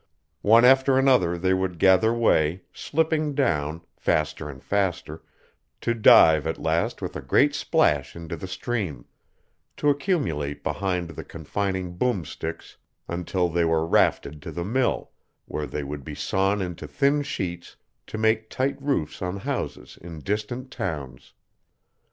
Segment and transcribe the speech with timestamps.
[0.41, 5.21] One after another they would gather way, slipping down, faster and faster,
[5.81, 9.05] to dive at last with a great splash into the stream,
[9.77, 12.77] to accumulate behind the confining boom sticks
[13.07, 15.11] until they were rafted to the mill,
[15.45, 17.75] where they would be sawn into thin sheets
[18.07, 21.33] to make tight roofs on houses in distant towns.